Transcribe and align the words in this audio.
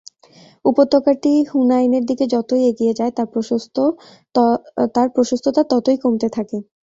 উপত্যকাটি 0.65 1.31
হুনাইনের 1.51 2.03
দিকে 2.09 2.25
যতই 2.33 2.63
এগিয়ে 2.69 2.93
যায় 2.93 3.13
তার 3.13 3.27
প্রশস্ত 5.13 5.45
তা 5.55 5.63
ততই 5.71 5.97
কমতে 6.03 6.27
থাকে। 6.29 6.57